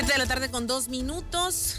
[0.00, 1.74] Siete de la tarde con dos minutos.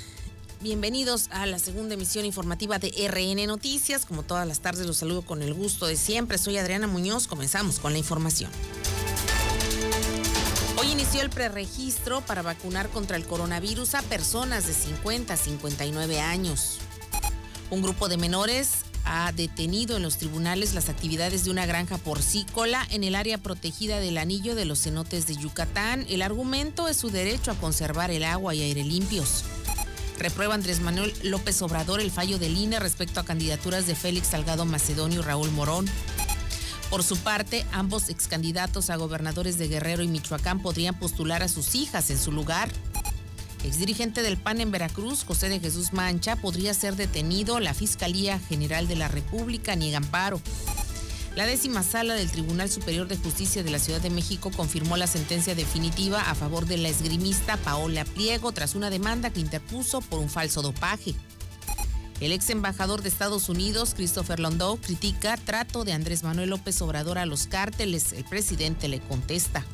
[0.59, 4.05] Bienvenidos a la segunda emisión informativa de RN Noticias.
[4.05, 6.37] Como todas las tardes los saludo con el gusto de siempre.
[6.37, 7.25] Soy Adriana Muñoz.
[7.25, 8.51] Comenzamos con la información.
[10.79, 16.19] Hoy inició el preregistro para vacunar contra el coronavirus a personas de 50 a 59
[16.19, 16.77] años.
[17.71, 22.85] Un grupo de menores ha detenido en los tribunales las actividades de una granja porcícola
[22.91, 26.05] en el área protegida del anillo de los cenotes de Yucatán.
[26.09, 29.43] El argumento es su derecho a conservar el agua y aire limpios.
[30.17, 34.65] Reprueba Andrés Manuel López Obrador el fallo del INE respecto a candidaturas de Félix Salgado
[34.65, 35.87] Macedonio y Raúl Morón.
[36.91, 41.47] Por su parte, ambos ex candidatos a gobernadores de Guerrero y Michoacán podrían postular a
[41.47, 42.69] sus hijas en su lugar.
[43.63, 47.59] Exdirigente del PAN en Veracruz, José de Jesús Mancha, podría ser detenido.
[47.59, 50.41] La Fiscalía General de la República niega amparo.
[51.35, 55.07] La décima sala del Tribunal Superior de Justicia de la Ciudad de México confirmó la
[55.07, 60.19] sentencia definitiva a favor de la esgrimista Paola Pliego tras una demanda que interpuso por
[60.19, 61.15] un falso dopaje.
[62.19, 67.17] El ex embajador de Estados Unidos, Christopher Londow, critica trato de Andrés Manuel López Obrador
[67.17, 68.13] a los cárteles.
[68.13, 69.65] El presidente le contesta.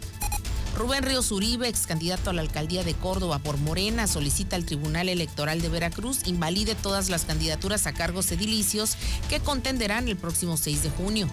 [0.78, 5.10] Rubén Ríos Uribe, ex candidato a la alcaldía de Córdoba por Morena, solicita al Tribunal
[5.10, 8.96] Electoral de Veracruz invalide todas las candidaturas a cargos edilicios
[9.28, 11.30] que contenderán el próximo 6 de junio.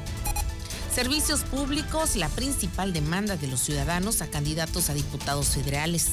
[0.95, 6.13] Servicios públicos, la principal demanda de los ciudadanos a candidatos a diputados federales.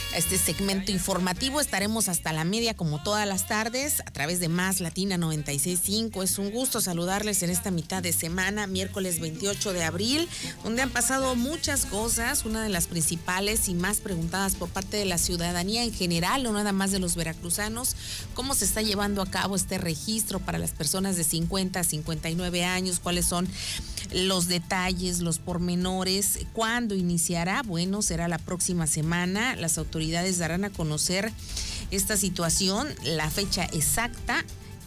[0.15, 1.61] este segmento informativo.
[1.61, 6.23] Estaremos hasta la media como todas las tardes a través de Más Latina 965.
[6.23, 10.27] Es un gusto saludarles en esta mitad de semana, miércoles 28 de abril,
[10.63, 12.45] donde han pasado muchas cosas.
[12.45, 16.51] Una de las principales y más preguntadas por parte de la ciudadanía en general, no
[16.51, 17.95] nada más de los veracruzanos,
[18.33, 22.65] cómo se está llevando a cabo este registro para las personas de 50 a 59
[22.65, 23.47] años, cuáles son
[24.11, 27.61] los detalles, los pormenores, cuándo iniciará.
[27.63, 29.55] Bueno, será la próxima semana.
[29.55, 31.31] Las autoridades darán a conocer
[31.91, 34.43] esta situación, la fecha exacta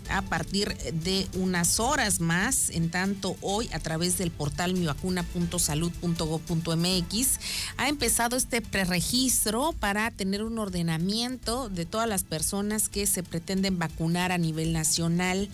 [0.09, 2.71] a partir de unas horas más.
[2.71, 7.29] En tanto, hoy a través del portal mivacuna.salud.gov.mx
[7.77, 13.79] ha empezado este preregistro para tener un ordenamiento de todas las personas que se pretenden
[13.79, 15.49] vacunar a nivel nacional.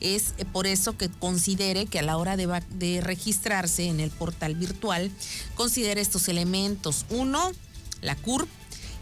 [0.00, 5.10] Es por eso que considere que a la hora de, registrarse en el portal virtual,
[5.54, 7.06] considere estos elementos.
[7.08, 7.52] Uno,
[8.02, 8.48] la CURP,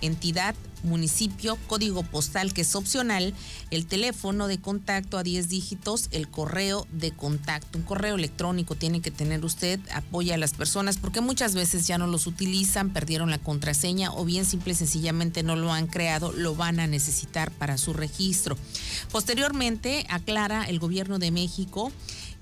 [0.03, 3.35] entidad municipio, código postal que es opcional,
[3.71, 7.79] el teléfono de contacto a 10 dígitos, el correo de contacto.
[7.79, 11.99] Un correo electrónico tiene que tener usted, apoya a las personas porque muchas veces ya
[11.99, 16.33] no los utilizan, perdieron la contraseña o bien simple y sencillamente no lo han creado,
[16.33, 18.57] lo van a necesitar para su registro.
[19.11, 21.93] Posteriormente, aclara el gobierno de México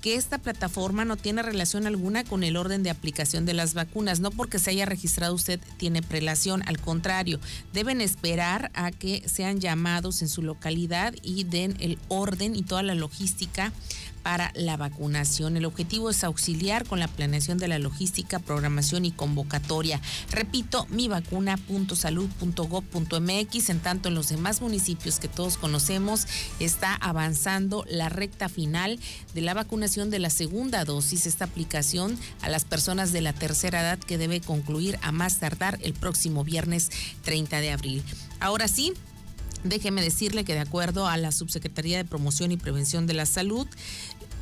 [0.00, 4.20] que esta plataforma no tiene relación alguna con el orden de aplicación de las vacunas.
[4.20, 7.40] No porque se haya registrado usted tiene prelación, al contrario,
[7.72, 12.82] deben esperar a que sean llamados en su localidad y den el orden y toda
[12.82, 13.72] la logística
[14.22, 15.56] para la vacunación.
[15.56, 20.00] El objetivo es auxiliar con la planeación de la logística, programación y convocatoria.
[20.30, 23.70] Repito, mivacuna.salud.gov.mx.
[23.70, 26.26] En tanto, en los demás municipios que todos conocemos,
[26.58, 28.98] está avanzando la recta final
[29.34, 33.80] de la vacunación de la segunda dosis, esta aplicación a las personas de la tercera
[33.80, 36.90] edad que debe concluir a más tardar el próximo viernes
[37.22, 38.02] 30 de abril.
[38.40, 38.92] Ahora sí,
[39.62, 43.66] Déjeme decirle que de acuerdo a la Subsecretaría de Promoción y Prevención de la Salud,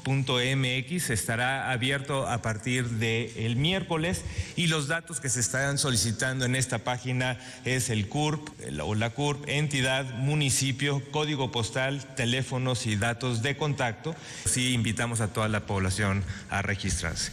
[0.06, 1.10] mivacuna.salud.gov.mx.
[1.10, 4.22] Estará abierto a partir del el miércoles
[4.56, 8.50] y los datos que se están solicitando en esta página es el CURP
[8.84, 14.16] o la CURP, entidad, municipio, código postal, teléfonos y datos de contacto.
[14.46, 17.32] Sí invitamos a toda la población a registrarse.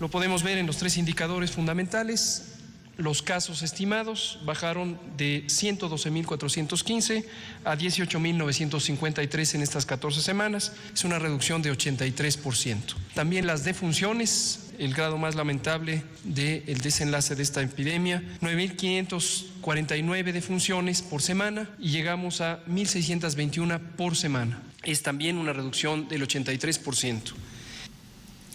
[0.00, 2.54] Lo podemos ver en los tres indicadores fundamentales.
[2.96, 7.24] Los casos estimados bajaron de 112.415
[7.64, 10.72] a 18.953 en estas 14 semanas.
[10.92, 12.96] Es una reducción de 83%.
[13.14, 21.22] También las defunciones, el grado más lamentable del desenlace de esta epidemia, 9.549 defunciones por
[21.22, 27.32] semana y llegamos a 1.621 por semana es también una reducción del 83%.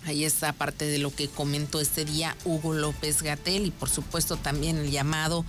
[0.06, 4.36] Ahí está parte de lo que comentó este día Hugo López Gatel y por supuesto
[4.36, 5.46] también el llamado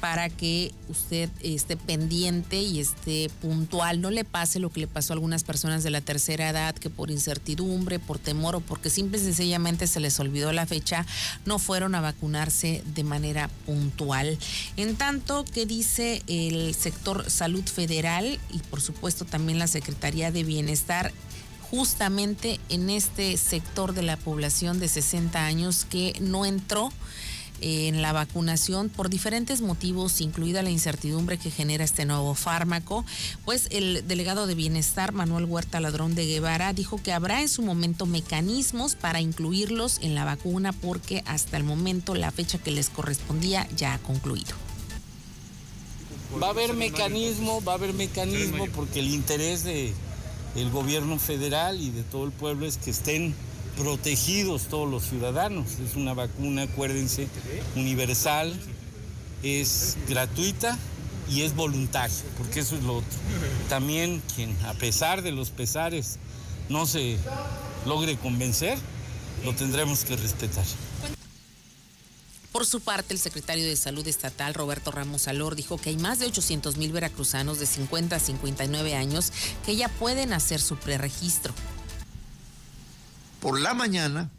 [0.00, 5.12] para que usted esté pendiente y esté puntual, no le pase lo que le pasó
[5.12, 9.18] a algunas personas de la tercera edad que por incertidumbre, por temor o porque simple
[9.18, 11.04] y sencillamente se les olvidó la fecha,
[11.44, 14.38] no fueron a vacunarse de manera puntual.
[14.76, 20.44] En tanto que dice el sector salud federal y por supuesto también la Secretaría de
[20.44, 21.12] Bienestar,
[21.70, 26.92] justamente en este sector de la población de 60 años que no entró
[27.60, 33.04] en la vacunación por diferentes motivos, incluida la incertidumbre que genera este nuevo fármaco,
[33.44, 37.62] pues el delegado de Bienestar, Manuel Huerta Ladrón de Guevara, dijo que habrá en su
[37.62, 42.90] momento mecanismos para incluirlos en la vacuna porque hasta el momento la fecha que les
[42.90, 44.54] correspondía ya ha concluido.
[46.42, 49.94] Va a haber mecanismo, va a haber mecanismo porque el interés de
[50.56, 53.34] el gobierno federal y de todo el pueblo es que estén
[53.76, 55.78] protegidos todos los ciudadanos.
[55.86, 57.28] Es una vacuna, acuérdense,
[57.76, 58.58] universal,
[59.42, 60.78] es gratuita
[61.30, 63.18] y es voluntaria, porque eso es lo otro.
[63.68, 66.18] También quien, a pesar de los pesares,
[66.68, 67.18] no se
[67.84, 68.78] logre convencer,
[69.44, 70.64] lo tendremos que respetar.
[72.56, 76.20] Por su parte, el secretario de Salud Estatal, Roberto Ramos Alor, dijo que hay más
[76.20, 79.30] de 800 mil veracruzanos de 50 a 59 años
[79.66, 81.52] que ya pueden hacer su preregistro.
[83.40, 84.30] Por la mañana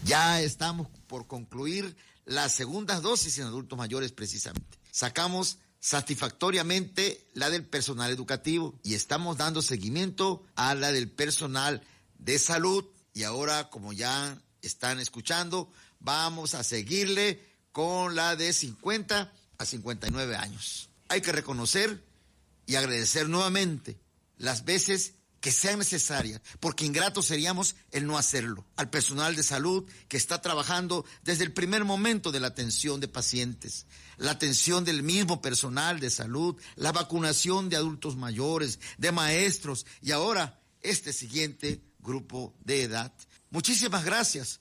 [0.04, 1.94] Ya estamos por concluir
[2.24, 4.78] las segundas dosis en adultos mayores precisamente.
[4.90, 11.82] Sacamos satisfactoriamente la del personal educativo y estamos dando seguimiento a la del personal
[12.18, 12.84] de salud.
[13.12, 17.40] Y ahora, como ya están escuchando, vamos a seguirle
[17.72, 20.88] con la de 50 a 59 años.
[21.08, 22.02] Hay que reconocer
[22.66, 23.98] y agradecer nuevamente
[24.38, 28.64] las veces que sean necesarias, porque ingratos seríamos el no hacerlo.
[28.76, 33.08] Al personal de salud que está trabajando desde el primer momento de la atención de
[33.08, 33.84] pacientes,
[34.16, 40.12] la atención del mismo personal de salud, la vacunación de adultos mayores, de maestros y
[40.12, 43.12] ahora este siguiente grupo de edad.
[43.50, 44.60] Muchísimas gracias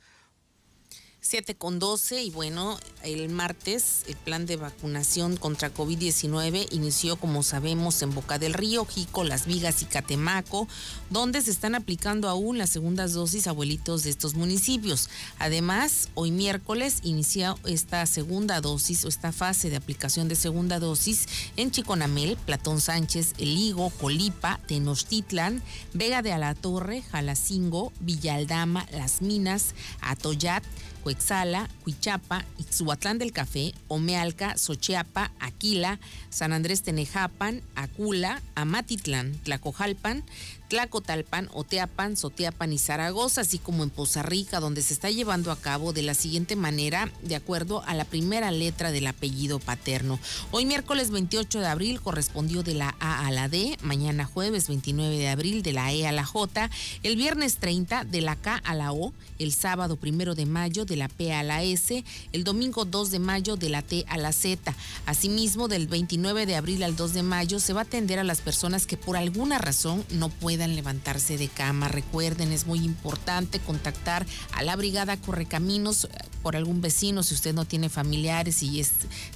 [1.24, 7.44] 7 con 12 y bueno, el martes el plan de vacunación contra COVID-19 inició como
[7.44, 10.68] sabemos en Boca del Río, Jico, Las Vigas y Catemaco,
[11.10, 15.10] donde se están aplicando aún las segundas dosis abuelitos de estos municipios.
[15.40, 21.28] Además, hoy miércoles inició esta segunda dosis o esta fase de aplicación de segunda dosis
[21.56, 25.64] en Chiconamel, Platón Sánchez, El Higo, Colipa, Tenochtitlan,
[25.94, 30.66] Vega de Alatorre, Jalacingo, Villaldama, Las Minas, Atoyat,
[31.04, 40.24] Coexala, Huichapa, Ixhuatlán del Café, Omealca, Xochiapa, Aquila, San Andrés Tenejapan, Acula, Amatitlán, Tlacojalpan,
[40.68, 45.56] Tlacotalpan, Oteapan, Soteapan y Zaragoza, así como en Poza Rica, donde se está llevando a
[45.56, 50.20] cabo de la siguiente manera, de acuerdo a la primera letra del apellido paterno.
[50.52, 55.18] Hoy miércoles 28 de abril correspondió de la A a la D, mañana jueves 29
[55.18, 56.70] de abril de la E a la J,
[57.04, 60.96] el viernes 30 de la K a la O, el sábado 1 de mayo de
[60.96, 64.32] la P a la S, el domingo 2 de mayo de la T a la
[64.32, 64.74] Z.
[65.06, 68.42] Asimismo, del 29 de abril al 2 de mayo se va a atender a las
[68.42, 71.88] personas que por alguna razón no puedan levantarse de cama.
[71.88, 76.10] Recuerden, es muy importante contactar a la Brigada Correcaminos eh,
[76.44, 78.80] por algún vecino, si usted no tiene familiares y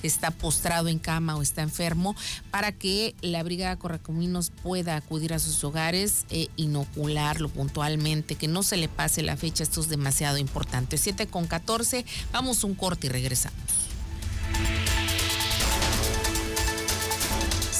[0.03, 2.15] está postrado en cama o está enfermo,
[2.51, 8.61] para que la Brigada Correcaminos pueda acudir a sus hogares e inocularlo puntualmente, que no
[8.61, 10.99] se le pase la fecha, esto es demasiado importante.
[10.99, 13.57] 7 con 14, vamos un corte y regresamos.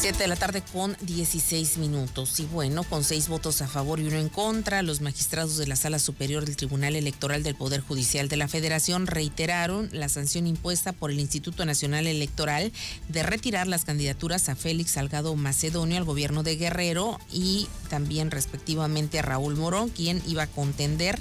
[0.08, 2.40] 7 de la tarde con 16 minutos.
[2.40, 5.76] Y bueno, con seis votos a favor y uno en contra, los magistrados de la
[5.76, 10.94] Sala Superior del Tribunal Electoral del Poder Judicial de la Federación reiteraron la sanción impuesta
[10.94, 12.72] por el Instituto Nacional Electoral
[13.10, 19.20] de retirar las candidaturas a Félix Salgado Macedonio al gobierno de Guerrero y también respectivamente
[19.20, 21.20] a Raúl Morón, quien iba a contender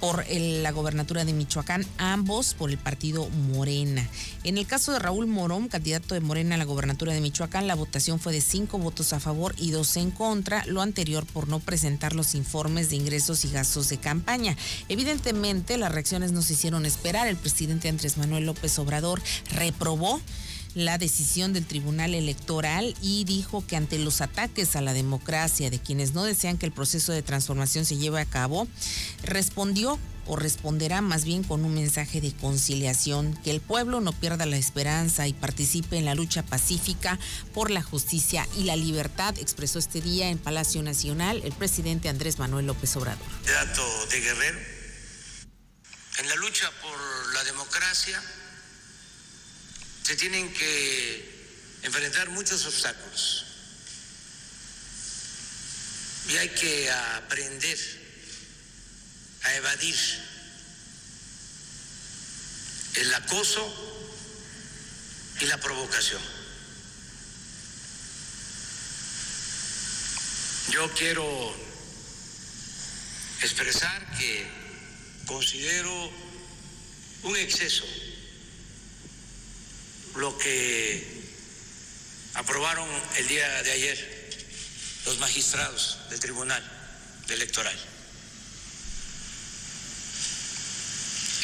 [0.00, 4.06] por la gobernatura de Michoacán, ambos por el partido Morena.
[4.44, 7.74] En el caso de Raúl Morón, candidato de Morena a la gobernatura de Michoacán, la
[7.74, 11.60] votación fue de cinco votos a favor y dos en contra, lo anterior por no
[11.60, 14.56] presentar los informes de ingresos y gastos de campaña.
[14.88, 17.28] Evidentemente, las reacciones no se hicieron esperar.
[17.28, 19.22] El presidente Andrés Manuel López Obrador
[19.52, 20.20] reprobó
[20.76, 25.78] la decisión del Tribunal Electoral y dijo que ante los ataques a la democracia de
[25.78, 28.68] quienes no desean que el proceso de transformación se lleve a cabo,
[29.22, 34.44] respondió o responderá más bien con un mensaje de conciliación, que el pueblo no pierda
[34.44, 37.18] la esperanza y participe en la lucha pacífica
[37.54, 42.38] por la justicia y la libertad, expresó este día en Palacio Nacional el presidente Andrés
[42.38, 43.26] Manuel López Obrador.
[43.46, 44.58] Dato de Guerrero,
[46.18, 48.20] en la lucha por la democracia
[50.06, 51.48] se tienen que
[51.82, 53.44] enfrentar muchos obstáculos
[56.28, 57.76] y hay que aprender
[59.42, 59.96] a evadir
[62.94, 64.14] el acoso
[65.40, 66.22] y la provocación.
[70.70, 71.52] Yo quiero
[73.42, 74.46] expresar que
[75.26, 76.12] considero
[77.24, 77.84] un exceso
[80.16, 81.24] lo que
[82.34, 84.16] aprobaron el día de ayer
[85.04, 86.62] los magistrados del Tribunal
[87.28, 87.78] Electoral.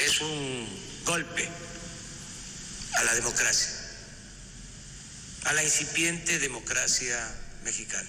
[0.00, 1.48] Es un golpe
[2.94, 3.70] a la democracia,
[5.44, 7.18] a la incipiente democracia
[7.64, 8.08] mexicana.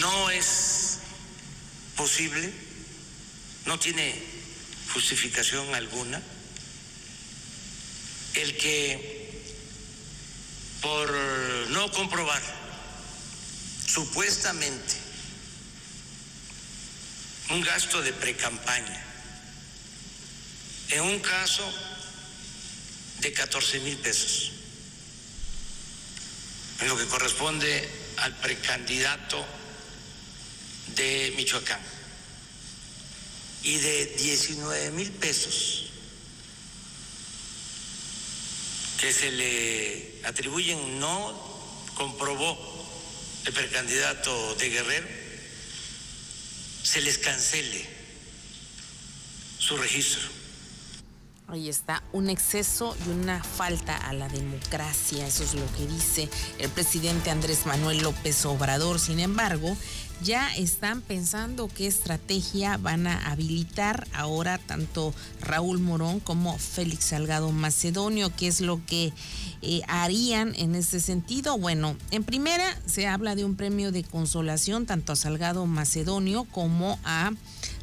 [0.00, 0.67] No es
[1.98, 2.50] posible,
[3.66, 4.14] no tiene
[4.94, 6.22] justificación alguna,
[8.34, 9.42] el que
[10.80, 11.10] por
[11.70, 12.40] no comprobar
[13.84, 14.94] supuestamente
[17.50, 19.04] un gasto de precampaña,
[20.90, 21.68] en un caso
[23.20, 24.52] de 14 mil pesos,
[26.80, 29.57] en lo que corresponde al precandidato
[31.38, 31.80] Michoacán.
[33.62, 35.84] y de 19 mil pesos
[39.00, 41.32] que se le atribuyen no
[41.94, 42.58] comprobó
[43.44, 45.06] el precandidato de Guerrero,
[46.82, 47.86] se les cancele
[49.60, 50.37] su registro.
[51.50, 56.28] Ahí está, un exceso y una falta a la democracia, eso es lo que dice
[56.58, 58.98] el presidente Andrés Manuel López Obrador.
[58.98, 59.74] Sin embargo,
[60.22, 67.50] ya están pensando qué estrategia van a habilitar ahora tanto Raúl Morón como Félix Salgado
[67.50, 69.14] Macedonio, qué es lo que
[69.62, 71.56] eh, harían en este sentido.
[71.56, 76.98] Bueno, en primera se habla de un premio de consolación tanto a Salgado Macedonio como
[77.04, 77.30] a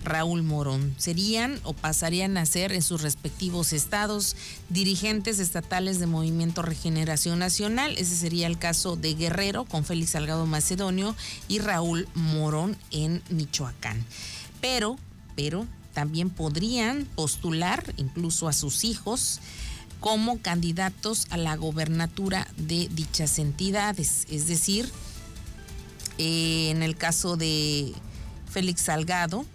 [0.05, 0.95] Raúl Morón.
[0.97, 4.35] Serían o pasarían a ser en sus respectivos estados
[4.69, 7.95] dirigentes estatales de Movimiento Regeneración Nacional.
[7.97, 11.15] Ese sería el caso de Guerrero con Félix Salgado Macedonio
[11.47, 14.05] y Raúl Morón en Michoacán.
[14.61, 14.97] Pero,
[15.35, 19.39] pero también podrían postular incluso a sus hijos
[19.99, 24.27] como candidatos a la gobernatura de dichas entidades.
[24.29, 24.91] Es decir,
[26.17, 27.93] eh, en el caso de
[28.51, 29.45] Félix Salgado,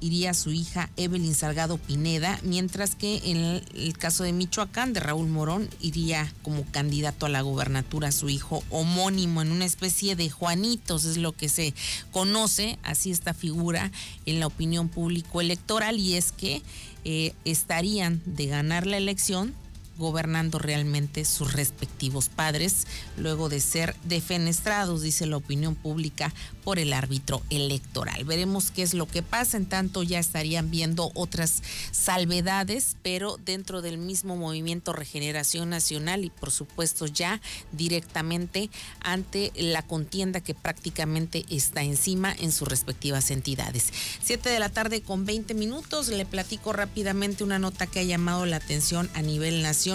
[0.00, 5.28] iría su hija Evelyn Salgado Pineda, mientras que en el, caso de Michoacán, de Raúl
[5.28, 11.04] Morón, iría como candidato a la gobernatura su hijo homónimo, en una especie de Juanitos,
[11.04, 11.74] es lo que se
[12.12, 13.90] conoce, así esta figura
[14.26, 16.62] en la opinión público electoral, y es que
[17.04, 19.54] eh, estarían de ganar la elección
[19.98, 22.86] gobernando realmente sus respectivos padres,
[23.16, 28.24] luego de ser defenestrados, dice la opinión pública, por el árbitro electoral.
[28.24, 33.82] Veremos qué es lo que pasa, en tanto ya estarían viendo otras salvedades, pero dentro
[33.82, 37.40] del mismo movimiento Regeneración Nacional y por supuesto ya
[37.72, 43.92] directamente ante la contienda que prácticamente está encima en sus respectivas entidades.
[44.22, 48.46] Siete de la tarde con 20 minutos, le platico rápidamente una nota que ha llamado
[48.46, 49.87] la atención a nivel nacional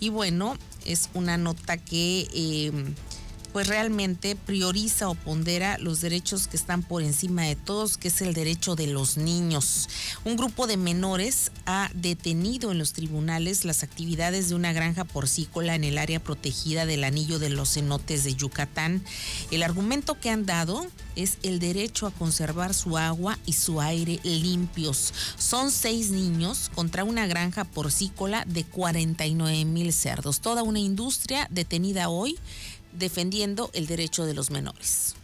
[0.00, 2.28] y bueno, es una nota que...
[2.32, 2.72] Eh,
[3.52, 8.20] pues realmente prioriza o pondera los derechos que están por encima de todos, que es
[8.22, 9.88] el derecho de los niños.
[10.24, 15.74] Un grupo de menores ha detenido en los tribunales las actividades de una granja porcícola
[15.74, 19.02] en el área protegida del anillo de los cenotes de Yucatán.
[19.50, 24.20] El argumento que han dado es el derecho a conservar su agua y su aire
[24.22, 25.12] limpios.
[25.36, 30.40] Son seis niños contra una granja porcícola de 49 mil cerdos.
[30.40, 32.38] Toda una industria detenida hoy
[32.92, 35.14] defendiendo el derecho de los menores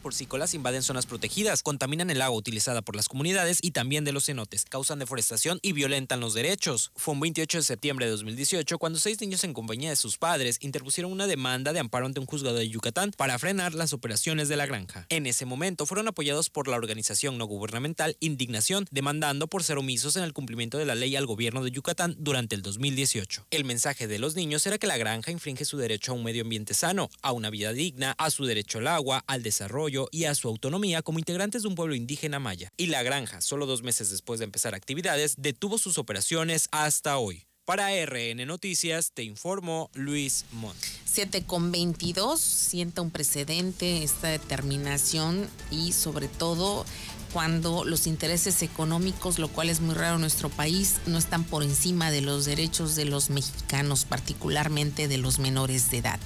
[0.00, 4.26] porcícolas invaden zonas protegidas, contaminan el agua utilizada por las comunidades y también de los
[4.26, 6.92] cenotes, causan deforestación y violentan los derechos.
[6.96, 10.58] Fue un 28 de septiembre de 2018 cuando seis niños en compañía de sus padres
[10.60, 14.56] interpusieron una demanda de amparo ante un juzgado de Yucatán para frenar las operaciones de
[14.56, 15.06] la granja.
[15.08, 20.16] En ese momento fueron apoyados por la organización no gubernamental Indignación, demandando por ser omisos
[20.16, 23.46] en el cumplimiento de la ley al gobierno de Yucatán durante el 2018.
[23.50, 26.42] El mensaje de los niños era que la granja infringe su derecho a un medio
[26.42, 30.34] ambiente sano, a una vida digna, a su derecho al agua, al desarrollo, y a
[30.34, 32.70] su autonomía como integrantes de un pueblo indígena maya.
[32.76, 37.46] Y la granja, solo dos meses después de empezar actividades, detuvo sus operaciones hasta hoy.
[37.64, 40.76] Para RN Noticias, te informo Luis Mont.
[41.04, 46.84] 7 con 22, sienta un precedente esta determinación y sobre todo
[47.32, 51.62] cuando los intereses económicos, lo cual es muy raro en nuestro país, no están por
[51.62, 56.20] encima de los derechos de los mexicanos, particularmente de los menores de edad.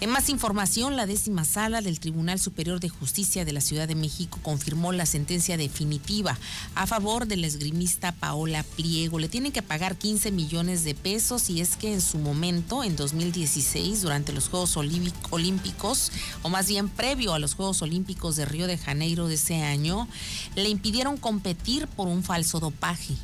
[0.00, 3.94] En más información, la décima sala del Tribunal Superior de Justicia de la Ciudad de
[3.94, 6.38] México confirmó la sentencia definitiva
[6.74, 9.18] a favor del esgrimista Paola Pliego.
[9.18, 12.96] Le tienen que pagar 15 millones de pesos y es que en su momento, en
[12.96, 18.66] 2016, durante los Juegos Olímpicos, o más bien previo a los Juegos Olímpicos de Río
[18.66, 20.08] de Janeiro de ese año,
[20.56, 23.14] le impidieron competir por un falso dopaje.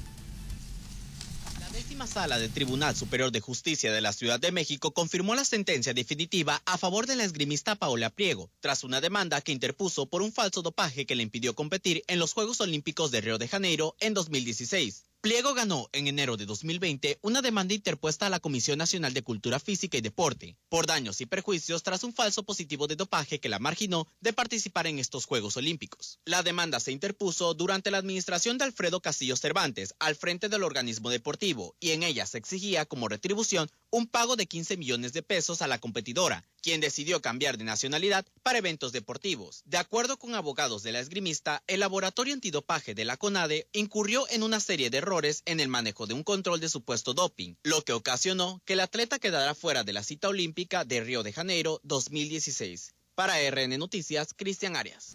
[1.61, 5.45] La décima sala del Tribunal Superior de Justicia de la Ciudad de México confirmó la
[5.45, 10.23] sentencia definitiva a favor de la esgrimista Paola Priego, tras una demanda que interpuso por
[10.23, 13.97] un falso dopaje que le impidió competir en los Juegos Olímpicos de Río de Janeiro
[14.01, 15.05] en 2016.
[15.27, 19.59] Pliego ganó en enero de 2020 una demanda interpuesta a la Comisión Nacional de Cultura
[19.59, 23.59] Física y Deporte por daños y perjuicios tras un falso positivo de dopaje que la
[23.59, 26.21] marginó de participar en estos Juegos Olímpicos.
[26.27, 31.11] La demanda se interpuso durante la administración de Alfredo Castillo Cervantes al frente del organismo
[31.11, 35.61] deportivo y en ella se exigía como retribución un pago de 15 millones de pesos
[35.61, 39.63] a la competidora, quien decidió cambiar de nacionalidad para eventos deportivos.
[39.67, 44.43] De acuerdo con abogados de la esgrimista, el laboratorio antidopaje de la CONADE incurrió en
[44.43, 47.93] una serie de errores en el manejo de un control de supuesto doping, lo que
[47.93, 52.95] ocasionó que el atleta quedara fuera de la cita olímpica de Río de Janeiro 2016.
[53.15, 55.15] Para RN Noticias, Cristian Arias.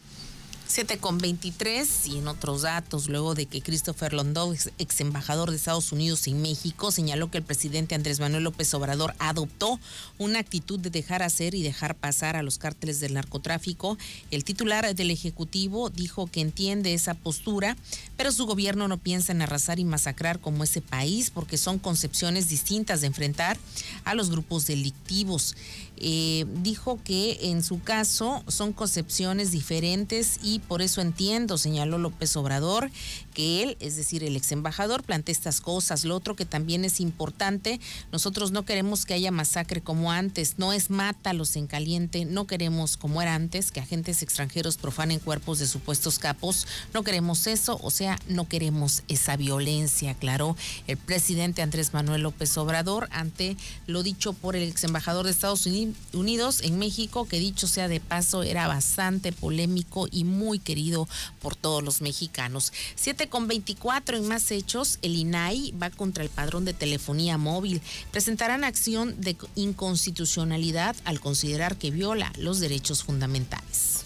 [0.72, 5.58] 7 con 23 y en otros datos, luego de que Christopher Londow, ex, embajador de
[5.58, 9.82] Estados Unidos en México, señaló que el presidente Andrés Manuel López Obrador adoptó
[10.18, 13.98] una actitud de dejar hacer y dejar pasar a los cárteles del narcotráfico.
[14.32, 17.76] El titular del Ejecutivo dijo que entiende esa postura,
[18.16, 22.48] pero su gobierno no piensa en arrasar y masacrar como ese país porque son concepciones
[22.48, 23.58] distintas de enfrentar
[24.06, 25.54] a los grupos delictivos.
[25.98, 32.36] Eh, dijo que en su caso son concepciones diferentes y por eso entiendo, señaló López
[32.36, 32.90] Obrador,
[33.34, 36.06] que él, es decir, el ex embajador, plantea estas cosas.
[36.06, 37.80] Lo otro que también es importante,
[38.12, 42.98] nosotros no queremos que haya masacre como antes, no es mátalos en caliente, no queremos
[42.98, 47.92] como era antes, que agentes extranjeros profanen cuerpos de supuestos capos, no queremos eso, o
[47.92, 50.56] sea, no queremos esa violencia, aclaró
[50.88, 55.68] el presidente Andrés Manuel López Obrador ante lo dicho por el ex embajador de Estados
[56.14, 61.08] Unidos en México, que dicho sea de paso, era bastante polémico y muy querido
[61.42, 62.74] por todos los mexicanos.
[62.96, 67.82] Siete con 24 en más hechos, el INAI va contra el padrón de telefonía móvil.
[68.12, 74.06] Presentarán acción de inconstitucionalidad al considerar que viola los derechos fundamentales.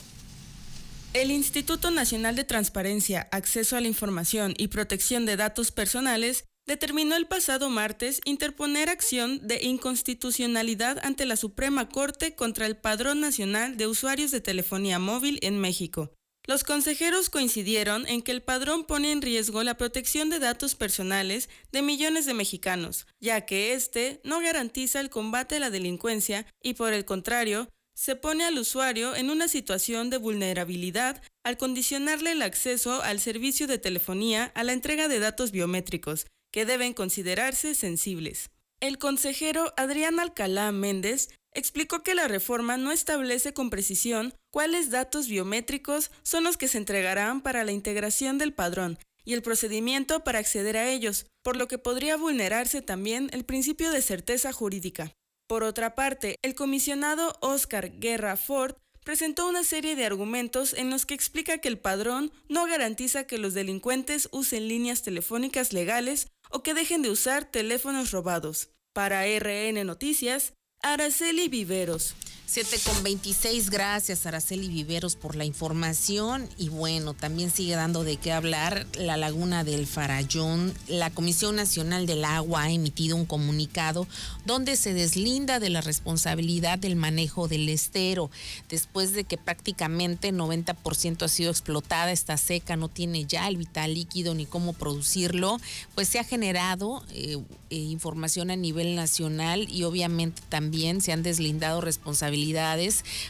[1.13, 7.15] El Instituto Nacional de Transparencia, Acceso a la Información y Protección de Datos Personales determinó
[7.15, 13.77] el pasado martes interponer acción de inconstitucionalidad ante la Suprema Corte contra el Padrón Nacional
[13.77, 16.11] de Usuarios de Telefonía Móvil en México.
[16.47, 21.49] Los consejeros coincidieron en que el padrón pone en riesgo la protección de datos personales
[21.71, 26.75] de millones de mexicanos, ya que éste no garantiza el combate a la delincuencia y
[26.75, 32.41] por el contrario, se pone al usuario en una situación de vulnerabilidad al condicionarle el
[32.41, 38.49] acceso al servicio de telefonía a la entrega de datos biométricos, que deben considerarse sensibles.
[38.81, 45.27] El consejero Adrián Alcalá Méndez explicó que la reforma no establece con precisión cuáles datos
[45.27, 50.39] biométricos son los que se entregarán para la integración del padrón y el procedimiento para
[50.39, 55.13] acceder a ellos, por lo que podría vulnerarse también el principio de certeza jurídica.
[55.47, 61.05] Por otra parte, el comisionado Oscar Guerra Ford presentó una serie de argumentos en los
[61.05, 66.63] que explica que el padrón no garantiza que los delincuentes usen líneas telefónicas legales o
[66.63, 68.69] que dejen de usar teléfonos robados.
[68.93, 70.53] Para RN Noticias,
[70.85, 72.13] Araceli Viveros.
[72.47, 78.17] 7 con 26, gracias Araceli Viveros por la información y bueno, también sigue dando de
[78.17, 80.71] qué hablar la laguna del Farallón.
[80.87, 84.07] La Comisión Nacional del Agua ha emitido un comunicado
[84.45, 88.29] donde se deslinda de la responsabilidad del manejo del estero.
[88.69, 93.95] Después de que prácticamente 90% ha sido explotada, esta seca no tiene ya el vital
[93.95, 95.59] líquido ni cómo producirlo,
[95.95, 97.37] pues se ha generado eh,
[97.71, 102.34] eh, información a nivel nacional y obviamente también se han deslindado responsabilidades,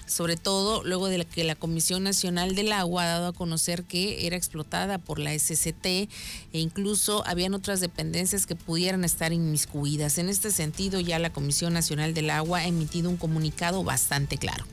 [0.06, 4.28] sobre todo luego de que la Comisión Nacional del Agua ha dado a conocer que
[4.28, 6.10] era explotada por la SCT e
[6.54, 10.18] incluso habían otras dependencias que pudieran estar inmiscuidas.
[10.18, 14.66] En este sentido, ya la Comisión Nacional del Agua ha emitido un comunicado bastante claro.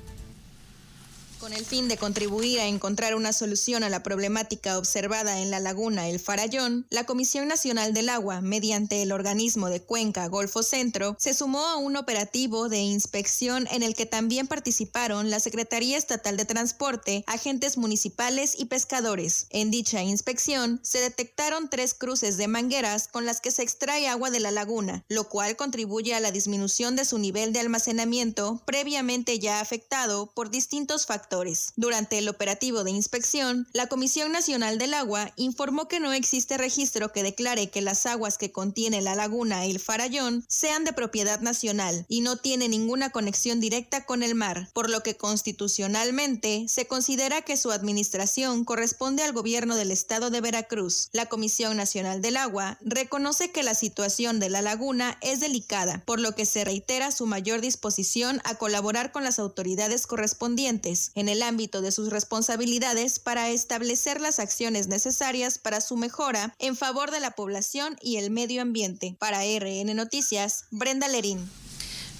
[1.42, 5.58] Con el fin de contribuir a encontrar una solución a la problemática observada en la
[5.58, 11.16] laguna El Farallón, la Comisión Nacional del Agua, mediante el organismo de Cuenca Golfo Centro,
[11.18, 16.36] se sumó a un operativo de inspección en el que también participaron la Secretaría Estatal
[16.36, 19.48] de Transporte, agentes municipales y pescadores.
[19.50, 24.30] En dicha inspección se detectaron tres cruces de mangueras con las que se extrae agua
[24.30, 29.40] de la laguna, lo cual contribuye a la disminución de su nivel de almacenamiento previamente
[29.40, 31.31] ya afectado por distintos factores
[31.76, 37.10] durante el operativo de inspección, la Comisión Nacional del Agua informó que no existe registro
[37.10, 42.04] que declare que las aguas que contiene la laguna El Farallón sean de propiedad nacional
[42.08, 47.40] y no tiene ninguna conexión directa con el mar, por lo que constitucionalmente se considera
[47.40, 51.08] que su administración corresponde al gobierno del estado de Veracruz.
[51.12, 56.20] La Comisión Nacional del Agua reconoce que la situación de la laguna es delicada, por
[56.20, 61.42] lo que se reitera su mayor disposición a colaborar con las autoridades correspondientes en el
[61.44, 67.20] ámbito de sus responsabilidades para establecer las acciones necesarias para su mejora en favor de
[67.20, 69.14] la población y el medio ambiente.
[69.20, 71.48] Para RN Noticias, Brenda Lerín.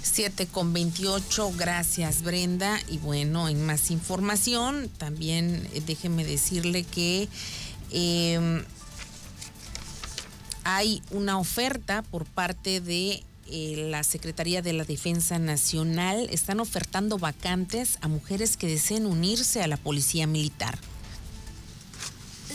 [0.05, 2.79] 7 con 28, gracias Brenda.
[2.87, 7.29] Y bueno, en más información, también eh, déjeme decirle que
[7.91, 8.65] em,
[10.63, 17.19] hay una oferta por parte de eh, la Secretaría de la Defensa Nacional están ofertando
[17.19, 20.79] vacantes a mujeres que deseen unirse a la Policía Militar.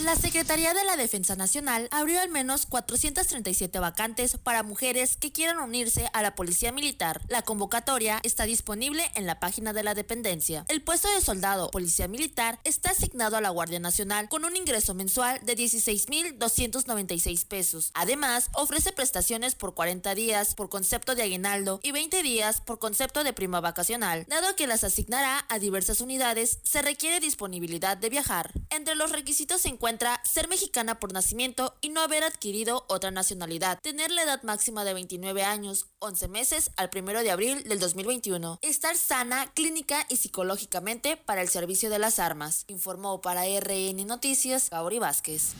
[0.04, 5.58] La Secretaría de la Defensa Nacional abrió al menos 437 vacantes para mujeres que quieran
[5.58, 7.20] unirse a la Policía Militar.
[7.28, 10.64] La convocatoria está disponible en la página de la dependencia.
[10.68, 14.94] El puesto de soldado Policía Militar está asignado a la Guardia Nacional con un ingreso
[14.94, 17.90] mensual de 16.296 pesos.
[17.94, 23.24] Además, ofrece prestaciones por 40 días por concepto de aguinaldo y 20 días por concepto
[23.24, 24.24] de prima vacacional.
[24.28, 28.52] Dado que las asignará a diversas unidades, se requiere disponibilidad de viajar.
[28.70, 33.78] Entre los requisitos se encuentra ser mexicana por nacimiento y no haber adquirido otra nacionalidad,
[33.80, 38.58] tener la edad máxima de 29 años, 11 meses al 1 de abril del 2021,
[38.60, 44.68] estar sana clínica y psicológicamente para el servicio de las armas, informó para RN Noticias
[44.68, 45.54] Gauri Vázquez.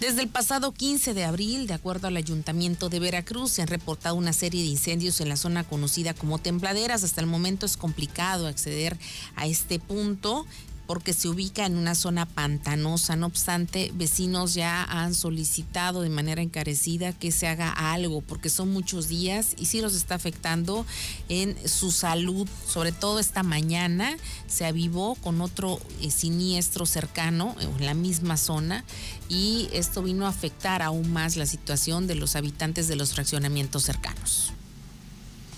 [0.00, 4.16] Desde el pasado 15 de abril, de acuerdo al Ayuntamiento de Veracruz, se han reportado
[4.16, 7.04] una serie de incendios en la zona conocida como Tembladeras.
[7.04, 8.98] Hasta el momento es complicado acceder
[9.36, 10.46] a este punto
[10.86, 13.16] porque se ubica en una zona pantanosa.
[13.16, 18.72] No obstante, vecinos ya han solicitado de manera encarecida que se haga algo, porque son
[18.72, 20.86] muchos días y sí los está afectando
[21.28, 22.48] en su salud.
[22.66, 28.84] Sobre todo esta mañana se avivó con otro eh, siniestro cercano en la misma zona
[29.28, 33.84] y esto vino a afectar aún más la situación de los habitantes de los fraccionamientos
[33.84, 34.55] cercanos.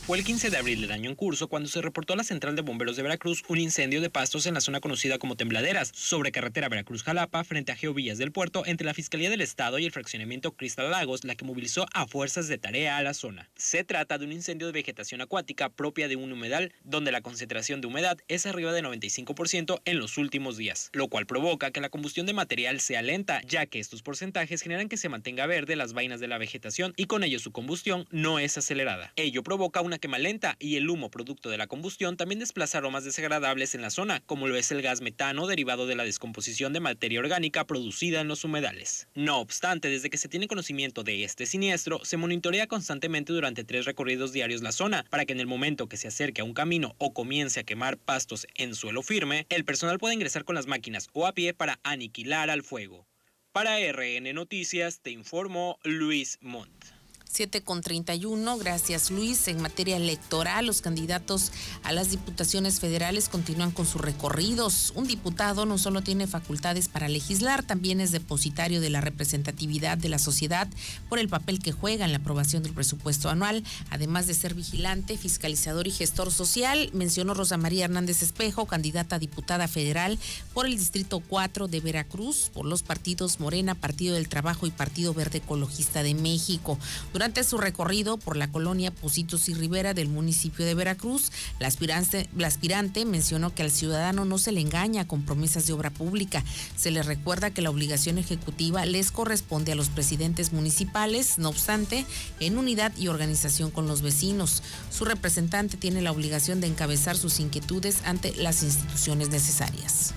[0.09, 2.57] Fue el 15 de abril del año en curso cuando se reportó a la Central
[2.57, 6.33] de Bomberos de Veracruz un incendio de pastos en la zona conocida como Tembladeras, sobre
[6.33, 10.53] carretera Veracruz-Jalapa, frente a Geovillas del Puerto, entre la Fiscalía del Estado y el fraccionamiento
[10.53, 13.51] Cristal Lagos, la que movilizó a fuerzas de tarea a la zona.
[13.55, 17.83] Se trata de un incendio de vegetación acuática propia de un humedal, donde la concentración
[17.83, 21.91] de humedad es arriba de 95% en los últimos días, lo cual provoca que la
[21.91, 25.93] combustión de material sea lenta, ya que estos porcentajes generan que se mantenga verde las
[25.93, 29.13] vainas de la vegetación y con ello su combustión no es acelerada.
[29.15, 33.05] Ello provoca una quema lenta y el humo producto de la combustión también desplaza aromas
[33.05, 36.81] desagradables en la zona, como lo es el gas metano derivado de la descomposición de
[36.81, 39.09] materia orgánica producida en los humedales.
[39.15, 43.85] No obstante, desde que se tiene conocimiento de este siniestro, se monitorea constantemente durante tres
[43.85, 46.95] recorridos diarios la zona, para que en el momento que se acerque a un camino
[46.99, 51.09] o comience a quemar pastos en suelo firme, el personal pueda ingresar con las máquinas
[51.13, 53.07] o a pie para aniquilar al fuego.
[53.53, 56.98] Para RN Noticias te informó Luis Montt.
[57.31, 58.57] 7 con 31.
[58.59, 59.49] Gracias, Luis.
[59.49, 64.93] En materia electoral, los candidatos a las diputaciones federales continúan con sus recorridos.
[64.97, 70.09] Un diputado no solo tiene facultades para legislar, también es depositario de la representatividad de
[70.09, 70.69] la sociedad
[71.09, 75.17] por el papel que juega en la aprobación del presupuesto anual, además de ser vigilante,
[75.17, 80.19] fiscalizador y gestor social, mencionó Rosa María Hernández Espejo, candidata a diputada federal
[80.55, 85.15] por el Distrito 4 de Veracruz, por los partidos Morena, Partido del Trabajo y Partido
[85.15, 86.79] Verde Ecologista de México.
[87.19, 92.29] Durante su recorrido por la colonia Positos y Rivera del municipio de Veracruz, la aspirante,
[92.37, 96.45] la aspirante mencionó que al ciudadano no se le engaña con promesas de obra pública.
[96.77, 102.07] Se le recuerda que la obligación ejecutiva les corresponde a los presidentes municipales, no obstante,
[102.39, 104.63] en unidad y organización con los vecinos.
[104.97, 110.15] Su representante tiene la obligación de encabezar sus inquietudes ante las instituciones necesarias.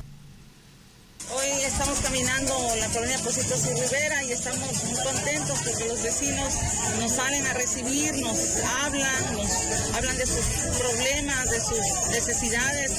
[1.33, 6.53] Hoy estamos caminando la colonia Positos y Rivera y estamos muy contentos porque los vecinos
[6.99, 9.51] nos salen a recibir, nos hablan, nos
[9.95, 10.45] hablan de sus
[10.77, 12.91] problemas, de sus necesidades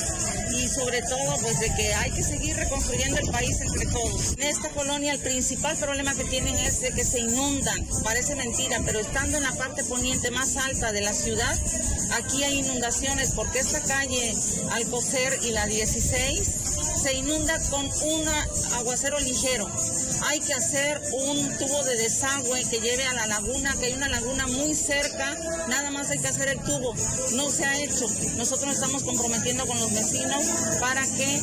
[0.56, 4.32] y sobre todo pues de que hay que seguir reconstruyendo el país entre todos.
[4.38, 8.80] En esta colonia el principal problema que tienen es de que se inundan, parece mentira,
[8.86, 11.58] pero estando en la parte poniente más alta de la ciudad,
[12.12, 14.34] aquí hay inundaciones porque esta calle
[14.70, 16.61] Alcocer y la 16
[17.02, 18.28] se inunda con un
[18.74, 19.68] aguacero ligero.
[20.26, 24.08] Hay que hacer un tubo de desagüe que lleve a la laguna, que hay una
[24.08, 25.36] laguna muy cerca,
[25.68, 26.94] nada más hay que hacer el tubo.
[27.34, 28.06] No se ha hecho.
[28.36, 30.44] Nosotros nos estamos comprometiendo con los vecinos
[30.78, 31.42] para que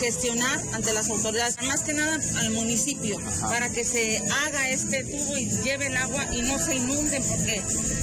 [0.00, 5.36] gestionar ante las autoridades, más que nada al municipio, para que se haga este tubo
[5.36, 7.60] y lleve el agua y no se inunden, porque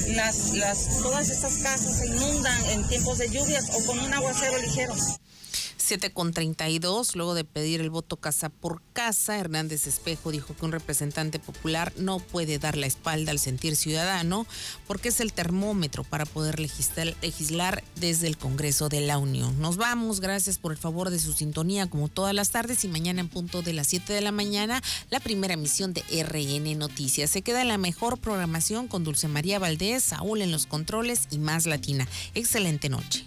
[0.09, 4.59] las, las, todas estas casas se inundan en tiempos de lluvias o con un aguacero
[4.59, 4.93] ligero.
[5.83, 10.63] 7 con 32, luego de pedir el voto casa por casa, Hernández Espejo dijo que
[10.63, 14.47] un representante popular no puede dar la espalda al sentir ciudadano
[14.87, 19.59] porque es el termómetro para poder legislar, desde el Congreso de la Unión.
[19.59, 23.19] Nos vamos, gracias por el favor de su sintonía como todas las tardes y mañana
[23.19, 27.29] en punto de las 7 de la mañana la primera emisión de RN Noticias.
[27.29, 31.65] Se queda la mejor programación con Dulce María Valdés, Saúl en los controles y más
[31.65, 32.07] latina.
[32.35, 33.21] Excelente noche.